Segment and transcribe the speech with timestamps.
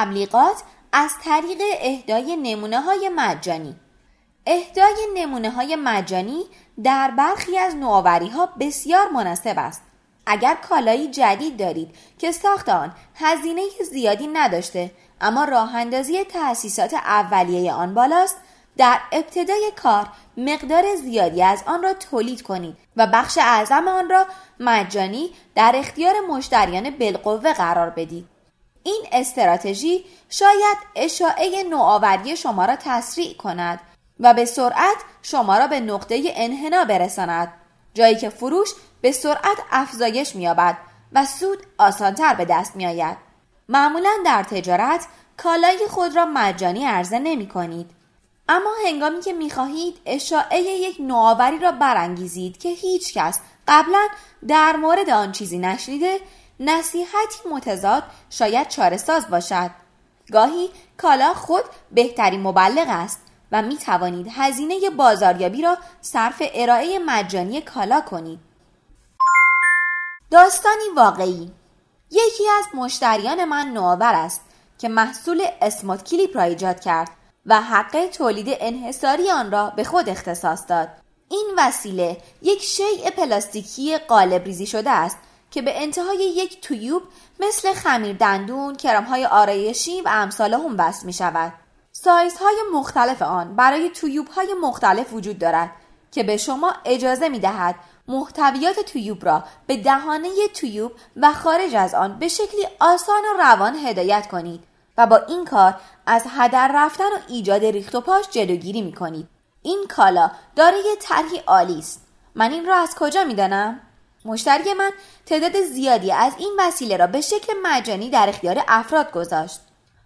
[0.00, 0.62] تبلیغات
[0.92, 3.76] از طریق اهدای نمونه های مجانی.
[4.46, 6.44] اهدای نمونه های مجانی
[6.84, 9.82] در برخی از نوآوری ها بسیار مناسب است.
[10.26, 17.72] اگر کالایی جدید دارید که ساخت آن هزینه زیادی نداشته اما راه اندازی تأسیسات اولیه
[17.72, 18.36] آن بالاست
[18.76, 20.06] در ابتدای کار
[20.36, 24.26] مقدار زیادی از آن را تولید کنید و بخش اعظم آن را
[24.60, 28.39] مجانی در اختیار مشتریان بالقوه قرار بدید.
[28.82, 33.80] این استراتژی شاید اشاعه نوآوری شما را تسریع کند
[34.20, 37.52] و به سرعت شما را به نقطه انحنا برساند
[37.94, 38.68] جایی که فروش
[39.00, 40.76] به سرعت افزایش مییابد
[41.12, 43.16] و سود آسانتر به دست میآید.
[43.68, 47.90] معمولا در تجارت کالای خود را مجانی عرضه نمی کنید
[48.48, 54.08] اما هنگامی که می خواهید اشاعه یک نوآوری را برانگیزید که هیچ کس قبلا
[54.48, 56.20] در مورد آن چیزی نشنیده
[56.60, 59.70] نصیحتی متضاد شاید چاره ساز باشد.
[60.32, 63.20] گاهی کالا خود بهترین مبلغ است
[63.52, 68.38] و می توانید هزینه بازاریابی را صرف ارائه مجانی کالا کنید.
[70.30, 71.52] داستانی واقعی.
[72.10, 74.40] یکی از مشتریان من نوآور است
[74.78, 77.10] که محصول اسموت کلیپ را ایجاد کرد
[77.46, 80.88] و حق تولید انحصاری آن را به خود اختصاص داد.
[81.28, 85.18] این وسیله یک شیء پلاستیکی قالب ریزی شده است
[85.50, 87.02] که به انتهای یک تویوب
[87.40, 88.76] مثل خمیر دندون،
[89.08, 91.52] های آرایشی و امثال هم وصل می شود.
[91.92, 95.70] سایزهای مختلف آن برای تویوب های مختلف وجود دارد
[96.12, 97.74] که به شما اجازه می دهد
[98.08, 103.76] محتویات تویوب را به دهانه تویوب و خارج از آن به شکلی آسان و روان
[103.76, 104.64] هدایت کنید
[104.98, 105.74] و با این کار
[106.06, 109.28] از هدر رفتن و ایجاد ریخت و پاش جلوگیری می کنید.
[109.62, 112.06] این کالا دارای طرحی عالی است.
[112.34, 113.80] من این را از کجا می دانم؟
[114.24, 114.90] مشتری من
[115.26, 119.60] تعداد زیادی از این وسیله را به شکل مجانی در اختیار افراد گذاشت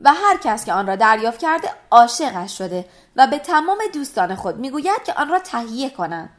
[0.00, 2.84] و هر کس که آن را دریافت کرده عاشقش شده
[3.16, 6.30] و به تمام دوستان خود می‌گوید که آن را تهیه کنند.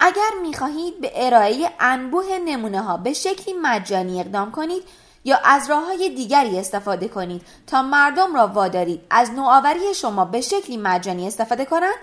[0.00, 4.82] اگر می‌خواهید به ارائه انبوه نمونه ها به شکلی مجانی اقدام کنید
[5.24, 10.40] یا از راه های دیگری استفاده کنید تا مردم را وادارید از نوآوری شما به
[10.40, 11.94] شکلی مجانی استفاده کنند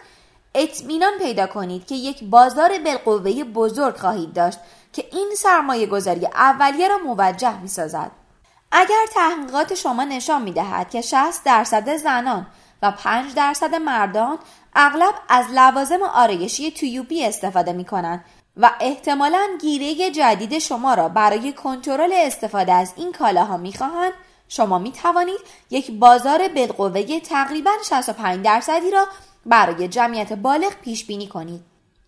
[0.55, 4.59] اطمینان پیدا کنید که یک بازار بالقوه بزرگ خواهید داشت
[4.93, 8.11] که این سرمایه گذاری اولیه را موجه می سازد.
[8.71, 12.47] اگر تحقیقات شما نشان می دهد که 60 درصد زنان
[12.81, 14.37] و 5 درصد مردان
[14.75, 18.25] اغلب از لوازم آرایشی تویوبی استفاده می کنند
[18.57, 24.13] و احتمالا گیره جدید شما را برای کنترل استفاده از این کالاها می خواهند
[24.47, 29.07] شما می توانید یک بازار بالقوه تقریبا 65 درصدی را
[29.47, 31.61] برای جمعیت بالغ پیش بینی کنید.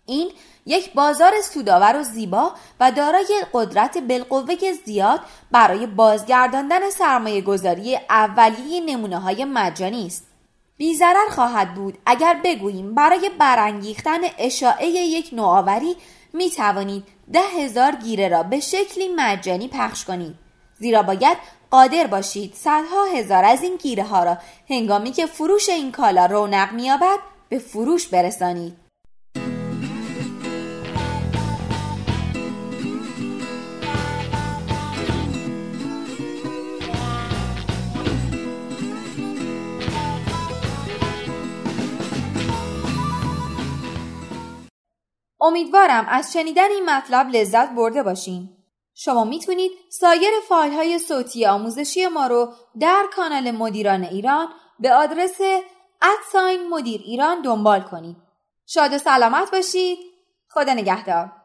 [0.06, 0.30] این
[0.66, 5.20] یک بازار سودآور و زیبا و دارای قدرت بالقوه زیاد
[5.50, 10.26] برای بازگرداندن سرمایه گذاری اولیه نمونه های مجانی است.
[10.76, 15.96] بیزرر خواهد بود اگر بگوییم برای برانگیختن اشاعه یک نوآوری
[16.32, 20.49] می توانید ده هزار گیره را به شکلی مجانی پخش کنید.
[20.80, 21.38] زیرا باید
[21.70, 24.38] قادر باشید صدها هزار از این گیره ها را
[24.70, 27.18] هنگامی که فروش این کالا رونق مییابد
[27.48, 28.76] به فروش برسانید.
[45.40, 48.59] امیدوارم از شنیدن این مطلب لذت برده باشین.
[49.04, 54.48] شما می‌تونید سایر فایل های صوتی آموزشی ما رو در کانال مدیران ایران
[54.80, 55.40] به آدرس
[56.02, 58.16] ادساین مدیر ایران دنبال کنید.
[58.66, 59.98] شاد و سلامت باشید.
[60.48, 61.39] خدا نگهدار.